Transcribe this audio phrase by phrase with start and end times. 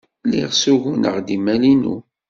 [0.25, 1.95] Lliɣ ssuguneɣ-d imal-inu.